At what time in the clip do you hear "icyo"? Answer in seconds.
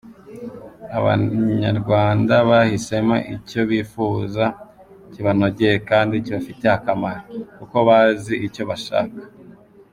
3.35-3.61, 8.47-8.63